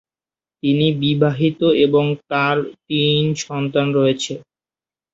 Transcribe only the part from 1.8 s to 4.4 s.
এবং তাঁর তিন সন্তান রয়েছে।